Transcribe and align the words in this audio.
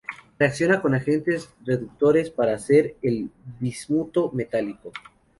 Reacciona 0.39 0.81
con 0.81 0.95
agentes 0.95 1.53
reductores 1.63 2.31
para 2.31 2.55
hacer 2.55 2.95
bismuto 3.59 4.31
metálico. 4.33 4.91